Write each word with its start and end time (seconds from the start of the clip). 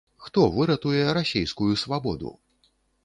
Хто 0.25 0.41
выратуе 0.55 1.03
расейскую 1.17 1.71
свабоду? 1.83 2.33